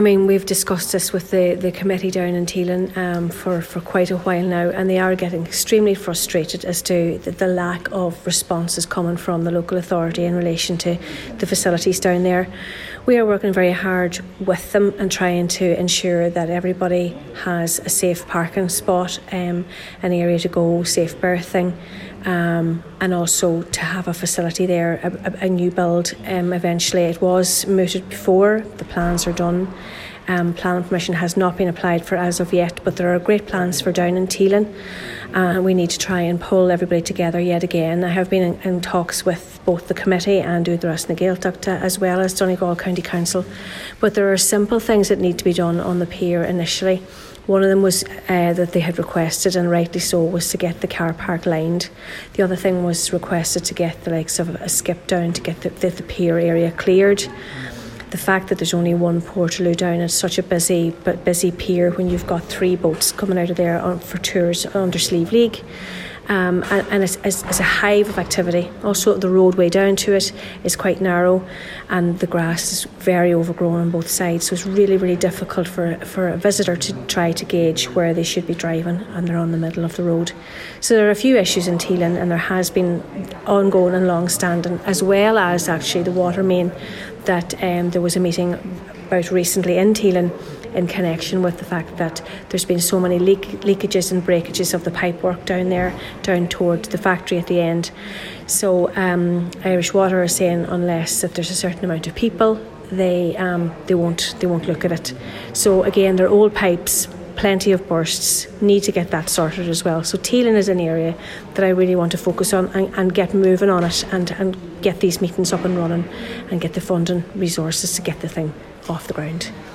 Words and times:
I 0.00 0.02
mean, 0.02 0.26
we've 0.26 0.46
discussed 0.46 0.92
this 0.92 1.12
with 1.12 1.30
the, 1.30 1.56
the 1.56 1.70
committee 1.70 2.10
down 2.10 2.30
in 2.30 2.46
Teelin 2.46 2.96
um, 2.96 3.28
for, 3.28 3.60
for 3.60 3.82
quite 3.82 4.10
a 4.10 4.16
while 4.16 4.46
now, 4.46 4.70
and 4.70 4.88
they 4.88 4.98
are 4.98 5.14
getting 5.14 5.44
extremely 5.44 5.94
frustrated 5.94 6.64
as 6.64 6.80
to 6.80 7.18
the, 7.18 7.32
the, 7.32 7.46
lack 7.46 7.86
of 7.92 8.24
responses 8.24 8.86
coming 8.86 9.18
from 9.18 9.44
the 9.44 9.50
local 9.50 9.76
authority 9.76 10.24
in 10.24 10.34
relation 10.34 10.78
to 10.78 10.98
the 11.36 11.46
facilities 11.46 12.00
down 12.00 12.22
there. 12.22 12.48
We 13.04 13.18
are 13.18 13.26
working 13.26 13.52
very 13.52 13.72
hard 13.72 14.20
with 14.40 14.72
them 14.72 14.94
and 14.98 15.12
trying 15.12 15.48
to 15.48 15.78
ensure 15.78 16.30
that 16.30 16.48
everybody 16.48 17.08
has 17.44 17.78
a 17.80 17.90
safe 17.90 18.26
parking 18.26 18.70
spot, 18.70 19.20
um, 19.32 19.66
an 20.02 20.14
area 20.14 20.38
to 20.38 20.48
go, 20.48 20.82
safe 20.82 21.20
berthing. 21.20 21.76
Um, 22.24 22.84
and 23.00 23.14
also 23.14 23.62
to 23.62 23.80
have 23.80 24.06
a 24.06 24.12
facility 24.12 24.66
there, 24.66 25.00
a, 25.02 25.46
a, 25.46 25.48
new 25.48 25.70
build. 25.70 26.12
Um, 26.26 26.52
eventually, 26.52 27.04
it 27.04 27.22
was 27.22 27.66
mooted 27.66 28.06
before 28.10 28.60
the 28.76 28.84
plans 28.84 29.26
are 29.26 29.32
done. 29.32 29.72
Um, 30.28 30.54
planning 30.54 30.84
permission 30.84 31.14
has 31.14 31.36
not 31.36 31.56
been 31.56 31.68
applied 31.68 32.04
for 32.04 32.16
as 32.16 32.40
of 32.40 32.52
yet, 32.52 32.80
but 32.84 32.96
there 32.96 33.14
are 33.14 33.18
great 33.18 33.46
plans 33.46 33.80
for 33.80 33.90
down 33.90 34.16
in 34.16 34.26
Teelin. 34.26 34.72
Uh, 35.34 35.60
we 35.60 35.74
need 35.74 35.90
to 35.90 35.98
try 35.98 36.20
and 36.20 36.40
pull 36.40 36.70
everybody 36.70 37.02
together 37.02 37.40
yet 37.40 37.62
again. 37.62 38.04
I 38.04 38.08
have 38.08 38.30
been 38.30 38.42
in, 38.42 38.60
in 38.62 38.80
talks 38.80 39.24
with 39.24 39.60
both 39.64 39.88
the 39.88 39.94
committee 39.94 40.38
and 40.38 40.66
Údarás 40.66 41.08
na 41.08 41.14
Gaeltachta 41.14 41.80
as 41.80 41.98
well 41.98 42.20
as 42.20 42.34
Donegal 42.34 42.76
County 42.76 43.02
Council, 43.02 43.44
but 43.98 44.14
there 44.14 44.32
are 44.32 44.36
simple 44.36 44.80
things 44.80 45.08
that 45.08 45.18
need 45.18 45.38
to 45.38 45.44
be 45.44 45.52
done 45.52 45.80
on 45.80 45.98
the 45.98 46.06
pier 46.06 46.42
initially. 46.42 47.02
One 47.46 47.64
of 47.64 47.68
them 47.68 47.82
was 47.82 48.04
uh, 48.28 48.52
that 48.52 48.72
they 48.72 48.80
had 48.80 48.98
requested, 48.98 49.56
and 49.56 49.68
rightly 49.68 49.98
so, 49.98 50.22
was 50.22 50.50
to 50.50 50.56
get 50.56 50.82
the 50.82 50.86
car 50.86 51.12
park 51.12 51.46
lined. 51.46 51.88
The 52.34 52.42
other 52.44 52.54
thing 52.54 52.84
was 52.84 53.12
requested 53.12 53.64
to 53.64 53.74
get 53.74 54.04
the 54.04 54.10
likes 54.10 54.38
of 54.38 54.50
a 54.50 54.68
skip 54.68 55.08
down 55.08 55.32
to 55.32 55.40
get 55.40 55.62
the, 55.62 55.70
the, 55.70 55.90
the 55.90 56.02
pier 56.04 56.38
area 56.38 56.70
cleared. 56.70 57.26
The 58.10 58.18
fact 58.18 58.48
that 58.48 58.58
there's 58.58 58.74
only 58.74 58.94
one 58.94 59.20
Portaloo 59.20 59.76
down 59.76 60.00
at 60.00 60.10
such 60.10 60.36
a 60.36 60.42
busy 60.42 60.90
but 61.04 61.24
busy 61.24 61.52
pier 61.52 61.92
when 61.92 62.08
you've 62.08 62.26
got 62.26 62.42
three 62.44 62.74
boats 62.74 63.12
coming 63.12 63.38
out 63.38 63.50
of 63.50 63.56
there 63.56 63.80
on, 63.80 64.00
for 64.00 64.18
tours 64.18 64.66
under 64.74 64.98
Slieve 64.98 65.30
League 65.32 65.62
um, 66.30 66.62
and, 66.70 66.86
and 66.90 67.02
it's, 67.02 67.16
it's, 67.24 67.42
it's, 67.42 67.58
a 67.58 67.64
hive 67.64 68.08
of 68.08 68.16
activity. 68.16 68.70
Also, 68.84 69.14
the 69.18 69.28
roadway 69.28 69.68
down 69.68 69.96
to 69.96 70.14
it 70.14 70.32
is 70.62 70.76
quite 70.76 71.00
narrow, 71.00 71.44
and 71.88 72.20
the 72.20 72.26
grass 72.28 72.72
is 72.72 72.84
very 73.00 73.34
overgrown 73.34 73.80
on 73.80 73.90
both 73.90 74.08
sides. 74.08 74.46
So 74.46 74.54
it's 74.54 74.64
really, 74.64 74.96
really 74.96 75.16
difficult 75.16 75.66
for 75.66 75.96
for 76.04 76.28
a 76.28 76.36
visitor 76.36 76.76
to 76.76 76.92
try 77.06 77.32
to 77.32 77.44
gauge 77.44 77.88
where 77.96 78.14
they 78.14 78.22
should 78.22 78.46
be 78.46 78.54
driving, 78.54 79.00
and 79.14 79.26
they're 79.26 79.36
on 79.36 79.50
the 79.50 79.58
middle 79.58 79.84
of 79.84 79.96
the 79.96 80.04
road. 80.04 80.30
So 80.78 80.94
there 80.94 81.08
are 81.08 81.10
a 81.10 81.16
few 81.16 81.36
issues 81.36 81.66
in 81.66 81.78
Teelin, 81.78 82.16
and 82.16 82.30
there 82.30 82.38
has 82.38 82.70
been 82.70 83.02
ongoing 83.44 83.94
and 83.96 84.06
long-standing, 84.06 84.78
as 84.86 85.02
well 85.02 85.36
as 85.36 85.68
actually 85.68 86.04
the 86.04 86.12
water 86.12 86.44
main. 86.44 86.70
That 87.24 87.60
um, 87.60 87.90
there 87.90 88.00
was 88.00 88.14
a 88.14 88.20
meeting 88.20 88.56
about 89.10 89.32
recently 89.32 89.76
in 89.76 89.92
Teelin 89.92 90.30
in 90.72 90.86
connection 90.86 91.42
with 91.42 91.58
the 91.58 91.64
fact 91.64 91.96
that 91.96 92.22
there's 92.48 92.64
been 92.64 92.80
so 92.80 93.00
many 93.00 93.18
leak, 93.18 93.40
leakages 93.62 94.12
and 94.12 94.24
breakages 94.24 94.72
of 94.72 94.84
the 94.84 94.90
pipework 94.92 95.44
down 95.44 95.68
there, 95.68 95.92
down 96.22 96.46
towards 96.46 96.88
the 96.90 96.98
factory 96.98 97.36
at 97.36 97.48
the 97.48 97.60
end. 97.60 97.90
So 98.46 98.94
um, 98.94 99.50
Irish 99.64 99.92
Water 99.92 100.22
are 100.22 100.28
saying 100.28 100.66
unless 100.66 101.24
if 101.24 101.34
there's 101.34 101.50
a 101.50 101.56
certain 101.56 101.84
amount 101.84 102.06
of 102.06 102.14
people, 102.14 102.64
they 102.92 103.36
um, 103.36 103.74
they 103.86 103.94
won't 103.94 104.36
they 104.38 104.46
won't 104.46 104.66
look 104.66 104.84
at 104.84 104.92
it. 104.92 105.12
So 105.54 105.82
again, 105.82 106.14
they're 106.14 106.28
old 106.28 106.54
pipes. 106.54 107.08
Plenty 107.40 107.72
of 107.72 107.88
bursts, 107.88 108.46
need 108.60 108.82
to 108.82 108.92
get 108.92 109.10
that 109.12 109.30
sorted 109.30 109.66
as 109.66 109.82
well. 109.82 110.04
So, 110.04 110.18
Teelin 110.18 110.56
is 110.56 110.68
an 110.68 110.78
area 110.78 111.14
that 111.54 111.64
I 111.64 111.70
really 111.70 111.96
want 111.96 112.12
to 112.12 112.18
focus 112.18 112.52
on 112.52 112.66
and, 112.74 112.94
and 112.96 113.14
get 113.14 113.32
moving 113.32 113.70
on 113.70 113.82
it 113.82 114.04
and, 114.12 114.30
and 114.32 114.58
get 114.82 115.00
these 115.00 115.22
meetings 115.22 115.50
up 115.50 115.64
and 115.64 115.78
running 115.78 116.06
and 116.50 116.60
get 116.60 116.74
the 116.74 116.82
funding 116.82 117.24
resources 117.34 117.94
to 117.94 118.02
get 118.02 118.20
the 118.20 118.28
thing 118.28 118.52
off 118.90 119.06
the 119.06 119.14
ground. 119.14 119.50